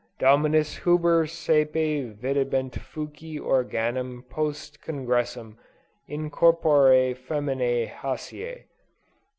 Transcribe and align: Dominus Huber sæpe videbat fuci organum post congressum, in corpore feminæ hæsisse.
Dominus 0.19 0.77
Huber 0.77 1.25
sæpe 1.27 2.15
videbat 2.17 2.71
fuci 2.73 3.39
organum 3.39 4.23
post 4.31 4.79
congressum, 4.81 5.57
in 6.07 6.31
corpore 6.31 7.13
feminæ 7.13 7.87
hæsisse. 7.87 8.63